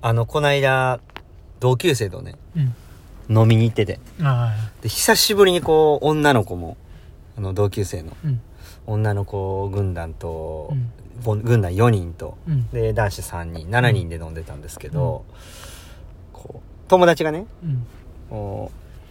[0.00, 1.00] あの、こないだ、
[1.60, 2.60] 同級生とね、う
[3.32, 3.36] ん。
[3.40, 3.98] 飲みに行ってて。
[4.22, 6.76] あで、久しぶりにこう、女の子も、
[7.36, 8.14] あの、同級生の、あ。
[8.24, 8.40] うん。
[8.86, 10.90] 女の子軍団とう、ん。
[11.22, 12.68] ぼ軍団4人と、うん。
[12.70, 15.24] で、男子3人、7人で飲んでたんですけど、
[16.32, 17.46] こう、友達がね、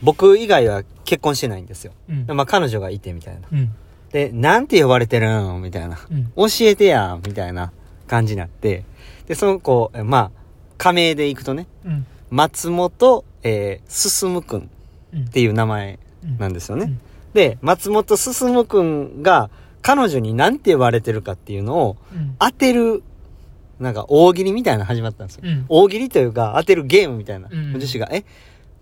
[0.02, 1.92] 僕以外は結婚してないんですよ。
[2.10, 2.38] うん。
[2.38, 3.42] まあ、彼女がいてみたいな。
[3.52, 3.74] うん。
[4.12, 6.00] で、なんて呼ばれてるんみたいな。
[6.10, 6.26] うん。
[6.36, 7.72] 教えてやみたいな
[8.08, 8.86] 感じになって、
[9.28, 10.32] で、その子、えまあ、
[10.78, 12.06] 仮名で行くとね、うん。
[12.30, 14.70] 松本、えー、進くん
[15.14, 15.24] うん。
[15.26, 16.86] っていう名前うんなんですよね。
[16.86, 17.00] うん
[17.34, 19.52] で、松本進くんが
[19.84, 22.36] 彼女に何て呼ばれてるかっていうのをうん。
[22.40, 23.04] 当てる、
[23.80, 25.44] なんか大喜利みたいなの始まったんですよ。
[25.46, 25.66] うん。
[25.70, 27.48] 大喜利というか当てるゲームみたいな。
[27.52, 28.24] うん女子が、え、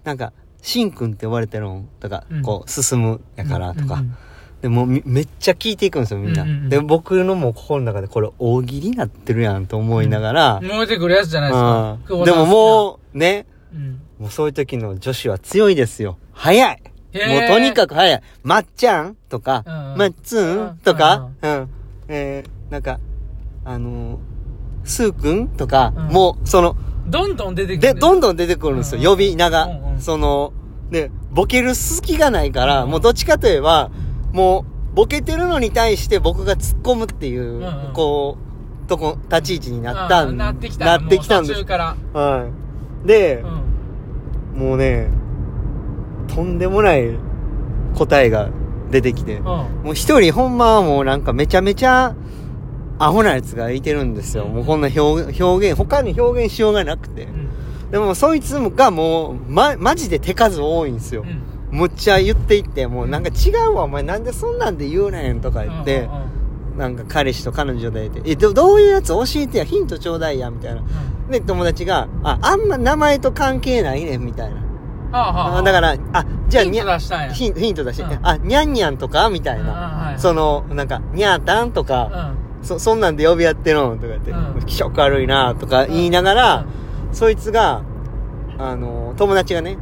[0.06, 4.04] なんか、しんくんって呼ばれてるんとか、うんこう、進むやからとか。
[4.66, 6.44] うんでもめっちゃ聞いていくんですよ、みんな。
[6.44, 11.98] うんうんうんで、僕のもう心の中でこれ大喜利になってるやんと思いながら、燃えてくるやつじゃないですか。
[12.10, 14.02] うんでももう、ね、う、うん。
[14.20, 16.18] もうそういう時の女子は強いですよ。
[16.32, 16.82] 早い
[17.14, 18.22] へーもうとにかく早い。
[18.44, 21.70] まっちゃんとか、うんうんまっつんとか、うん。
[22.08, 23.00] えー、なんか、
[23.64, 24.18] あのー、
[24.84, 26.76] すーくんとか、うんもう、その、
[27.08, 27.94] どんどん出てくる。
[27.94, 29.66] で、どんどどん出てくるんですよ、うんうん呼び名が。
[29.66, 30.54] うんうんその、
[30.92, 33.92] で、ボケる隙がないから、うんもうどっちかといえば、
[34.36, 38.38] もう、ボケてるのに対して僕が突っ込むっていう、うんうんこ
[38.84, 40.86] う、とこ、立ち位置になったん、なってきた。
[40.86, 41.66] なってきたんです途中。
[41.66, 41.96] から。
[42.14, 42.50] は
[43.06, 43.08] い。
[43.08, 43.44] で
[44.54, 44.62] う、ん。
[44.62, 45.08] もうね、
[46.28, 47.18] とんでもない
[47.98, 48.50] 答えが
[48.92, 49.46] 出てきて、うん。
[49.46, 52.14] もう一人ほんまはもうなんかめちゃめちゃ、
[53.00, 54.48] アホなやつがいてるんですよ。
[54.48, 57.30] もうこんな表表現、他に表現しようがなくて。
[57.90, 61.26] でもそいつがもう、ま、マジで手数多いんですよう。
[61.26, 61.55] ん。
[61.76, 66.10] むっちゃ言っていって、もうなんか違うわ、お前なんでそんなんで言うねんとか言って
[66.78, 70.82] なんか彼氏と彼女でいて、え、どどういうやつ教えてや、ヒントちょうだいや、みたいな。
[70.82, 70.86] うん
[71.30, 74.58] で、友達が、あ、あんま名前と関係ないねん、みたいな。
[75.12, 77.34] はあはあはああだから、あ、じゃあ、ヒント出したんや。
[77.34, 79.64] ヒンヒントだし、うんあ、にゃんにゃんとかみたいな。
[79.64, 82.66] なその、なんか、にゃーたんとか、うん。
[82.66, 86.66] そ、そんなんで呼び合ってるのとか言って、うん気色悪いなとか言いながら、
[87.12, 87.82] そいつが、
[88.60, 89.78] あの、友達がね、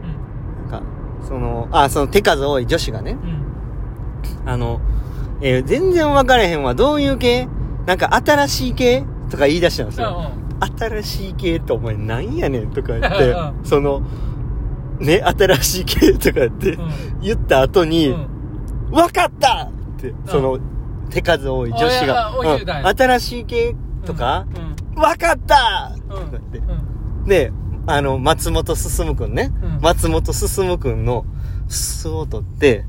[1.28, 3.18] その、あ、その手数多い女子がね、
[4.46, 4.50] うん。
[4.50, 4.80] あの、
[5.42, 7.48] えー全然分からへんわ、どういう系？
[7.86, 9.04] なんか新しい系？
[9.30, 10.08] とか言い出したんですうん。
[10.08, 10.32] よ。
[10.62, 10.78] うん。
[10.80, 14.02] 新しい系ってお前なんやねんとか言っうてん、その、
[15.00, 16.14] ね、新しい系？
[16.14, 17.20] とか言ってうん。
[17.22, 18.28] 言った後に、うん。
[18.92, 20.60] 分かったって、その、
[21.10, 24.46] 手数多い女子が、うたん新しい系とか、
[24.96, 25.02] うん。
[25.02, 26.00] 分かったうん。
[26.00, 27.26] とか言ってうん。
[27.26, 27.52] で、
[27.86, 29.52] あの、松本進くんね。
[29.62, 31.26] うん松本進くんの、
[31.68, 32.86] スを取って、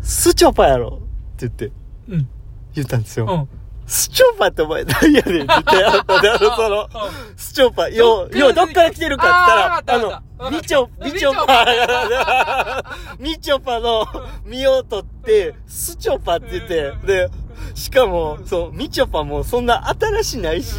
[0.00, 1.02] スチョパやろ
[1.36, 1.72] って言って、
[2.08, 2.28] うん。
[2.74, 3.26] 言ったんですよ。
[3.28, 3.60] うん。
[3.86, 6.88] スチョパってお前何やねんって言って、あの、であのその、
[7.36, 12.84] スチョパ、よう、よう、どっから来てるかって言ったら、あの、みちょ、みちょぱ、
[13.18, 14.06] みちょぱの
[14.44, 17.30] 身を取って、スチョパって言って、で、
[17.74, 20.76] しかも、そう、みちょぱもそんな新しないし、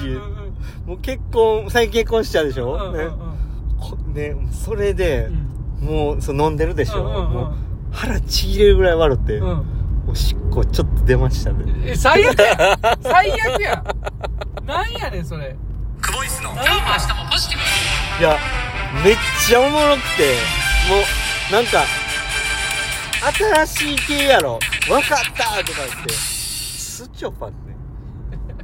[0.91, 3.06] もう結婚、最近結婚したでしょ、ね。
[3.79, 5.29] こね、それで、
[5.79, 7.56] もう、そう飲んでるでしょ、もう
[7.94, 9.41] 腹ちぎれるぐらい笑って、
[10.06, 11.63] おしっこちょっと出ましたね。
[11.85, 12.53] え、最悪や。
[12.53, 13.85] ん最悪や。
[14.62, 15.56] んなんやねん、それ。
[16.01, 18.38] クボイスの今日も明日もポジティいや、
[19.06, 19.16] めっ
[19.47, 20.35] ちゃおもろくて、
[20.90, 20.97] も
[21.50, 21.85] う、なんか、
[23.66, 24.59] 新しい系やろ。
[24.90, 27.61] わかったとか言って、スチョパって。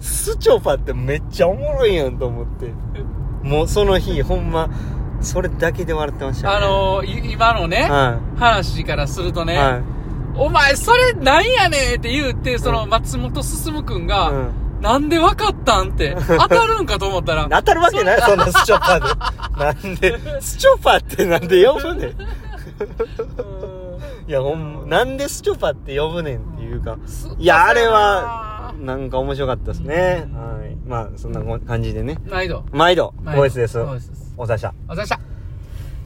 [0.07, 2.71] スチョパってめっちゃおもろいやんと思って。
[3.43, 4.69] もうその日、 ほんま、
[5.21, 6.55] それだけで笑ってました、ね。
[6.55, 9.45] あのー、い今のね、は話からするとい。
[9.45, 9.81] ね、はい。
[10.35, 14.49] お前、それなんやねんって言って、その、松本進くんが、うん。
[14.81, 19.05] なんでわかったんって、 当たるんかと思ったら、当たるわけない、そんなスチョパで。
[19.57, 22.09] なんで、スチョパってなんで呼ぶねん。
[24.27, 26.97] いや、ほんま、なんでスチョパって呼ぶねんっていうか。
[27.39, 28.46] いや、あれは、
[28.79, 30.27] なんか面白かったですね。
[30.33, 30.75] はい。
[30.87, 32.17] まあ、そんな感じでね。
[32.27, 32.63] 毎度。
[32.71, 33.83] 毎度、ボイスです。
[33.83, 34.33] ボイスです。
[34.37, 35.19] お疲れ様お疲れした。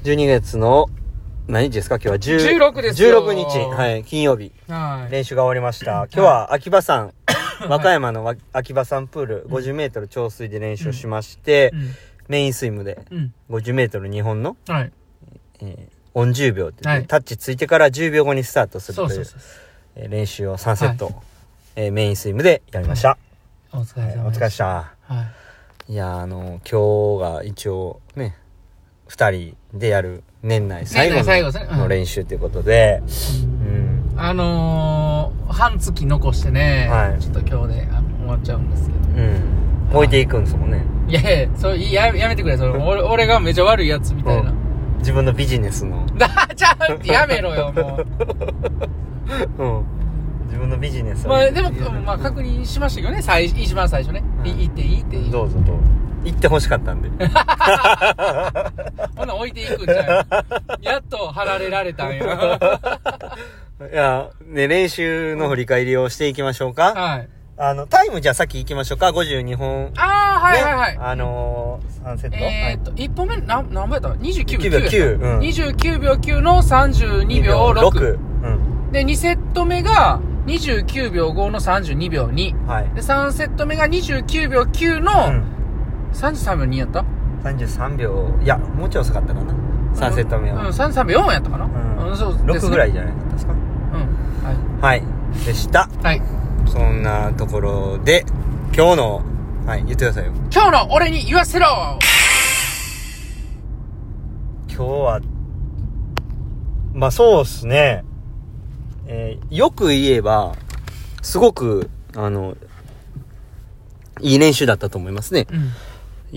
[0.04, 0.88] 12月の、
[1.48, 1.96] 何日ですか？
[1.96, 3.60] 今日は？10 16ですよ16日。
[3.75, 4.04] はい。
[4.04, 4.51] 金曜日。
[4.69, 5.12] はい。
[5.12, 5.92] 練習が終わりました。
[5.92, 7.13] 今日は秋葉山、
[7.68, 11.90] 和歌山のわ秋葉山プール50メートル長水で練習しまして、うん。
[12.28, 13.34] メインスイムでうん。
[13.50, 14.92] 50メートル2本の、はい。
[15.60, 19.25] えー、オン10秒ってタッチついてから10秒後にスタートするという
[20.10, 21.12] 練習を3セット、
[21.76, 23.18] えーメインスイムでやりました。
[23.72, 24.66] お疲れ様はいお疲れっした。
[24.66, 24.94] は
[25.88, 25.94] い。
[25.94, 28.36] いやーあの今日が一応ね
[29.08, 33.02] 2人でやる年内最後のの練習ということで、
[33.62, 39.62] うんうんあのー、半月残してね、はいちょっと今日であの終わっちゃうんですけど、うん
[39.94, 40.86] 置いていくんですもんね。
[41.10, 42.70] いやいや、そう、や、やめてくれ、それ。
[42.70, 44.54] 俺、俺がめちゃ悪いやつみたいな。
[45.00, 46.06] 自分のビジネスの。
[46.16, 48.06] だ、 ちゃうってやめろよ、もう。
[49.62, 49.86] うん。
[50.51, 51.71] 自分のビジネスをまあ、でも、
[52.01, 54.21] まあ、確認しましたけどね、最、一番最初ね。
[54.39, 55.31] うんいいっていいっていい。
[55.31, 55.74] どうぞどうぞ。
[56.25, 57.09] 行ってほしかったんで。
[59.15, 60.07] ほな置いていくんじゃん。
[60.81, 62.25] やっと貼られられたんや。
[63.92, 66.94] いや、ね、練習の振り返りをしていきましょうか。
[66.94, 67.30] はい。
[67.57, 69.12] あの、タイムじゃあさっき行きましょうか。
[69.12, 69.94] 52本。
[69.95, 70.92] ああ、はいはいはい。
[70.94, 72.38] ねあのー、3セット。
[72.38, 74.89] えーっと、1本目、な、何倍やった ?29 9秒秒9やった。
[74.98, 77.89] 9うん29秒9の32秒6。
[77.89, 78.18] 6。
[78.18, 78.19] う
[78.50, 78.92] ん。
[78.92, 82.66] で、2セット目が29秒5の32秒2。
[82.66, 82.90] はい。
[82.96, 85.44] で、3セット目が29秒9のうん。
[86.14, 87.06] 33秒2やった
[87.44, 88.34] ？33秒。
[88.44, 89.54] いや、もうちょい遅かったかな。
[89.96, 90.72] 3セット目うん、は。
[90.72, 92.18] 33秒4やったかなうん。
[92.18, 92.54] そうです、ね。
[92.54, 93.54] 6ぐらいじゃないですか？
[93.54, 94.82] うん。
[94.82, 95.04] はい。
[95.46, 95.90] でした。
[96.02, 96.20] はい。
[96.20, 96.70] はい。
[96.70, 98.26] そんなところで、
[98.76, 99.22] 今日の、
[99.66, 100.32] はい、言ってくださいよ。
[100.52, 102.00] 今日の俺に言わせろ
[104.68, 105.20] 今日は、
[106.94, 108.04] まあそうっすね。
[109.07, 110.56] えーよく言えば、
[111.21, 112.56] すごく、あの、
[114.21, 115.48] いい練習だったと思いますね。
[115.51, 115.69] うん。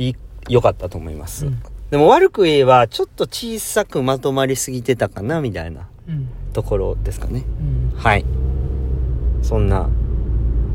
[0.00, 0.16] いい、
[0.48, 1.46] 良かったと思います。
[1.46, 6.28] うんでも悪く言えば、ちょっと小さくまとまりすぎてたかな、みたいなうん。
[6.52, 7.44] ところですかね。
[7.60, 7.96] うん。
[7.96, 8.24] はい。
[9.42, 9.88] そんな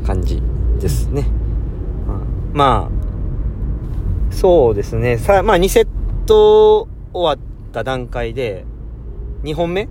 [0.06, 0.40] 感じ
[0.78, 1.26] ですね。
[2.06, 5.18] うんまあ、そうですね。
[5.18, 5.88] さ、まあ2セッ
[6.26, 8.64] ト終わった段階で、
[9.42, 9.88] 2本目うん。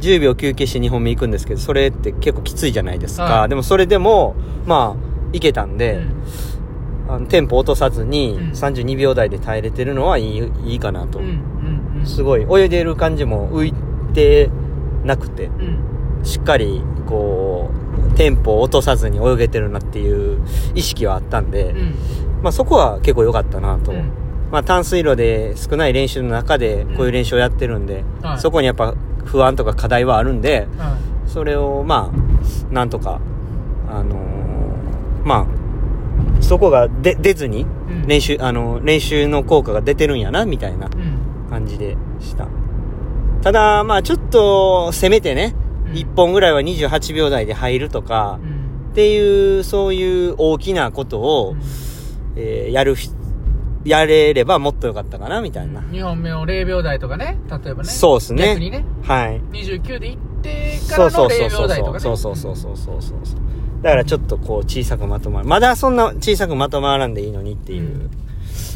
[0.00, 3.24] 10秒休憩して2本目行くんですけど、それって結構きついじゃないですか。
[3.24, 4.34] はいでもそれでも、
[4.66, 6.22] まあ、いけたんで、うん
[7.10, 11.18] あのテンポ落とさずにうん32秒台で耐えれてるのはいいいいかなと。
[11.20, 11.42] うん。
[11.98, 12.06] うん。
[12.06, 13.74] すごい、泳いでる感じも浮い
[14.12, 14.50] て
[15.04, 15.48] なくて、う
[16.20, 16.24] ん。
[16.24, 17.70] しっかり、こ
[18.12, 20.42] う、テンポを落とさずに泳げてるなっていう
[20.74, 21.94] 意識はあったんで、うん。
[22.42, 23.92] まあそこは結構良かったなと。
[23.92, 24.10] うん
[24.50, 28.94] まあ淡水路で少ない練習の中でこういう練習をやってるんで、はいそこにやっぱ
[29.28, 30.96] 不安とか課題はあるんで、は
[31.26, 33.20] それをまあ、なんとか、
[33.88, 40.88] あのーまあ、そこがで出ずにうん練習、あの、練習の効果が出てるんやな、みたいな。
[41.50, 42.46] 感じでした。
[43.42, 45.54] ただ、まあちょっと攻めてね、
[45.86, 48.90] うん1本ぐらいは28秒台で入るとかう、ん。
[48.92, 51.56] っていう、そういう大きなことを、
[52.36, 53.10] えーやるひ、
[53.84, 55.80] やれればもっと良かったかな、みたいな。
[55.80, 57.88] 2本目を0秒台とかね、例えばね。
[57.88, 59.40] そうですね逆にね、はい。
[59.52, 62.00] 29で行ってかそうらの0そうそうそう秒台とかね。
[62.00, 63.40] そうそうそうそうそうそうそう
[63.82, 68.10] だからちょっとこう小さくまとまるまだそんな小さくまとまらんでいいのにっていう、うん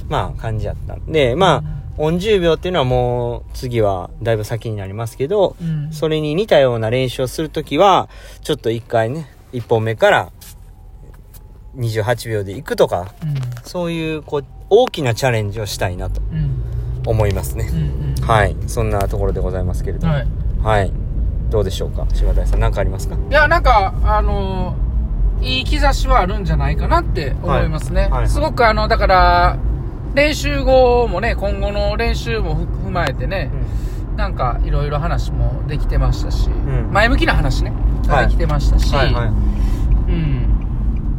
[0.08, 5.93] まあ感じやったんでまあ音10秒っていうのはもう次はだいぶ先になりますけど、うん。
[5.93, 8.08] それに似たような練習をするときは
[8.43, 10.32] ちょっと一回ね一本目から
[11.76, 13.34] 28秒で行くとかうん。
[13.64, 16.62] そういうこう大きなチャレンジをしたいなとうん。
[17.06, 17.78] 思いますね、うん。
[18.22, 18.24] うん。
[18.26, 20.26] はいそんなところでございますけれどもはい。
[20.62, 20.92] はい
[21.50, 23.14] どうでしょうか柴田さん何かありますか？
[23.14, 28.02] いや、なんか、あのーいい兆しはあるんじゃないかなって思いますね。
[28.02, 29.58] はいはいすごくあの、だから、
[30.14, 33.50] 練習後もね、今後の練習もふ踏まえてね、
[34.16, 37.72] なんかいろいろ話もできてましたし、ん前向きな話ね、
[38.08, 39.30] はいできてましたし、はいはいう
[40.12, 40.42] ん。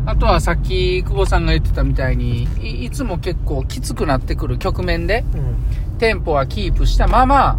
[0.05, 5.98] あとはさっき久保さんが言ってたみたいに、いいつも結構きつくなってくる局面で、うん。
[5.98, 7.57] テンポはキープしたまま、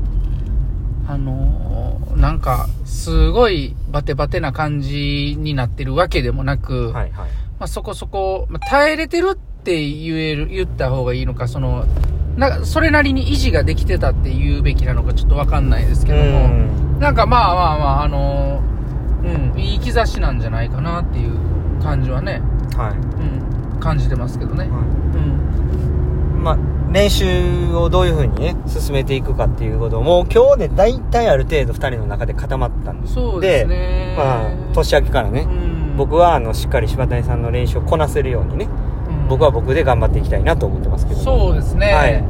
[1.08, 7.30] あのーなんか、すごいバテバテな感じになってるわけでもなく、はいはい。
[7.58, 11.86] まあ、そこそこ、まあ、耐えれてるって言える、言った方がいいのか、その、
[12.36, 16.48] なそれなりに維持ができてたって言うべきなのかちょっとわかんないですけども、
[16.98, 21.53] なんかまあまあまあ、あのーうん、いい兆しなんじゃないかなっていう
[21.84, 22.42] 感じはね、
[22.76, 22.92] はい
[23.74, 24.64] うん、感じてますけどね。
[24.64, 26.42] うん。
[26.42, 26.58] まあ、
[26.92, 33.14] 練習をどういうふうにね、進めていくかっていうことを、もう今日で大体ある程度二人の中で固まったんです。
[33.14, 34.14] そうですね。
[34.16, 38.94] まあ、年明けからね、うん、僕はあの、しっかり柴谷さんの練習をこなせるようにね、うん
[39.26, 41.20] 僕は僕で頑張っていきたいなと思ってますけど。
[41.20, 41.94] そうですね。
[41.94, 42.22] はい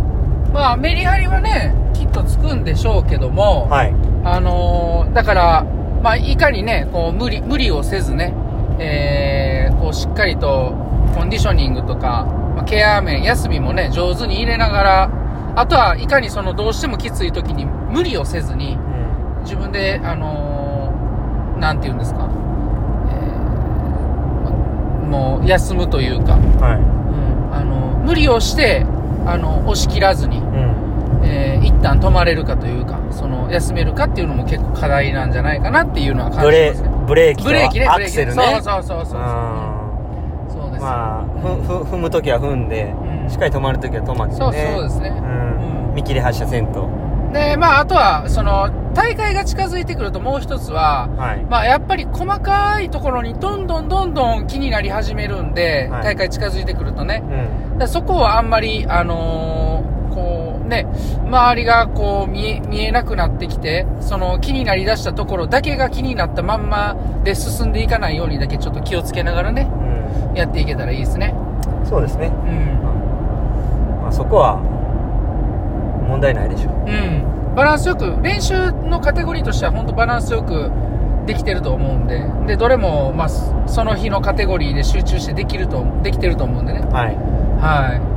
[0.52, 3.94] まあ、メリハリはね、きっとつくんでしょうけども、はい。
[4.22, 5.66] あのーだから、
[6.02, 8.34] まあ、いかにね、こう、無理、無理をせずね、
[8.78, 10.74] えー、こう、しっかりと、
[11.14, 12.26] コンディショニングとか、
[12.56, 15.10] まあ、ケア面、休みもね、上手に入れながら、
[15.56, 18.76] あとは、いかにその、どうしてもきつい時に無理をせずに、
[19.42, 22.28] 自分で、あのーなんて言うんですか、
[23.08, 26.38] えーもう、休むというか、は
[27.50, 28.84] うん、あの、無理をして、
[29.26, 30.40] あの、押し切らずに、い。
[30.40, 31.20] うん。
[31.24, 36.93] えー一旦止まれるかというか、その、休めるかっていうのも結構課題なんじゃないかなっていうのは感じますね。
[37.04, 37.98] ブレーキとブレーキね、ア。
[37.98, 38.42] クセルね。
[38.42, 39.20] そうそうそうそう。
[39.20, 39.90] あ
[40.48, 40.82] そうです。
[40.82, 43.30] まあふふ踏む時は踏んで、うん。
[43.30, 44.38] しっかり止まる時は止まってね。
[44.38, 45.08] そうそうですね。
[45.08, 45.88] うん。
[45.88, 45.94] うん。
[45.94, 46.88] 見切り発車せんと。
[47.32, 51.44] で、まあ、あとは、その、大会が近づいてくるともう一つは、はい。
[51.50, 56.04] まあ、やっぱり細かいところにどんどんどんどん気になり始めるんで、はい。
[56.04, 57.24] 大会近づいてくるとね。
[57.80, 57.88] うん。
[57.88, 59.73] そこはあんまり、あの
[60.82, 60.86] ね、
[61.26, 69.94] 周りがこう見え、見えなくなってきて、その気になりだしたところだけが気になったまんまで進んでいかないようにだけちょっと気をつけながらね、うん
[70.34, 71.34] やっていけたらいいですね。
[71.88, 74.02] そうですね、うん。
[74.02, 74.56] まあ、そこは
[76.08, 77.54] 問題ないでしょうん。
[77.54, 80.70] バランスよく、練習のカテゴリーとしては本当バランスよく
[81.26, 86.80] できてると思うんで、で、どれも、まあ、そその日のカテゴリーで集中してできると、できてると思うんでね。
[86.80, 87.16] はい
[87.60, 88.13] はい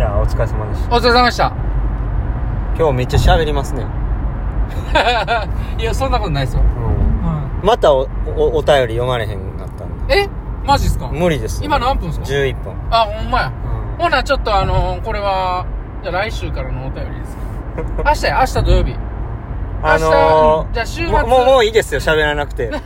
[0.00, 0.88] やお疲れ様でしい。
[0.88, 1.52] たお疲れ様でした。
[2.78, 3.84] 今日めっちゃ喋りますね、
[5.78, 6.62] いや、そんなことないですよ。
[6.62, 6.64] う
[7.64, 10.16] ん、またおおお便り読まれへんなったんで。
[10.20, 10.28] え？
[10.64, 11.08] マジっすか？
[11.08, 13.52] 無理です今何分ですか？11分、あ、ほんまや。
[13.98, 14.02] うん。
[14.04, 15.66] ほな、ちょっとあのこれは、
[16.02, 17.36] じゃあ来週からのお便りです。
[18.04, 18.96] 明日や、明日土曜日。
[19.82, 21.12] あの明日じゃあ週末。
[21.12, 22.70] ももうもういいですよ喋らなくて。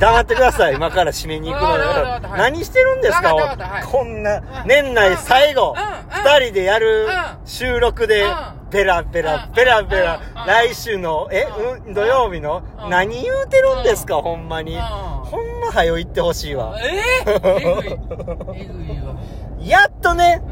[0.00, 1.84] 黙ってください今から締めに行くので。
[1.84, 2.38] はい。
[2.38, 3.32] 何してるんですか？
[3.34, 3.84] はい。
[3.84, 5.74] こんなうん年内最後。
[5.76, 5.93] うんうん
[6.24, 7.10] 二人でやるうん。
[7.46, 8.70] 収録でうん。
[8.70, 9.52] ペラペラうん。
[9.52, 10.20] ペラペラ。
[10.42, 10.46] うん。
[10.46, 11.86] 来週のえうん。
[11.86, 12.90] うん土曜日のうん。
[12.90, 14.74] 何言うてるんですかほんまに。
[14.74, 14.80] うん。
[14.80, 16.74] ほんま早よ行ってほしいわ。
[16.80, 18.62] えー、えぐい。
[18.62, 19.14] えぐいわ。
[19.60, 20.42] やっとね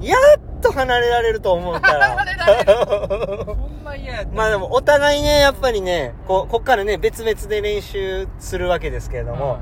[0.00, 0.06] うん。
[0.06, 2.10] やっと離れられると思うから。
[2.10, 2.64] 離れられ
[3.44, 4.28] ほんま嫌やった。
[4.36, 9.58] まあでもお互いねやっぱりねここっからね別々で練習するわけですけれども、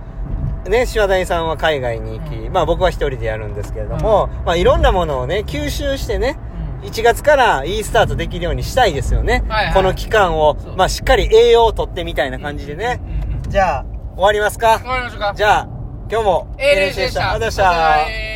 [0.68, 6.38] ね、島谷さんは海外に行き、うんまあ僕は一人でやるんですけれども、まあいろんなものをね、吸収してね、
[6.82, 9.44] うん、1月からいいスタートできるようにしたいですよね。
[9.48, 13.00] はいはいこの期間をまあしっかり栄養をとってみたいな感じでね。
[13.02, 13.50] うんうんうん。
[13.50, 14.68] じゃあ、終わりますか？
[14.68, 15.68] わかりましたかじゃあ、
[16.10, 17.32] 今日もええ練習でした。
[17.32, 18.31] ありがとうございました。